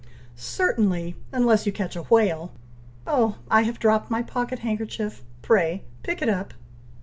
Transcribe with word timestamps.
"Certainly! 0.35 1.15
unless 1.31 1.67
you 1.67 1.71
catch 1.71 1.95
a 1.95 2.01
whale! 2.01 2.51
Oh! 3.05 3.35
I 3.51 3.61
have 3.61 3.77
dropped 3.77 4.09
my 4.09 4.23
pocket 4.23 4.57
handkerchief, 4.65 5.21
pray 5.43 5.83
pick 6.01 6.23
it 6.23 6.27
up!" 6.27 6.55